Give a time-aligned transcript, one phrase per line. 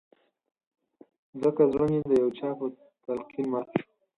[1.41, 2.65] ځکه زړه مې د يو چا په
[3.05, 3.83] تلقين مات شو